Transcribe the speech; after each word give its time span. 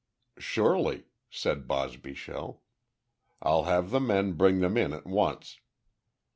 "Surely," 0.39 1.03
said 1.29 1.67
Bosbyshell. 1.67 2.63
"I'll 3.39 3.65
have 3.65 3.91
the 3.91 3.99
men 3.99 4.33
bring 4.33 4.57
them 4.59 4.75
in 4.75 4.93
at 4.93 5.05
once." 5.05 5.59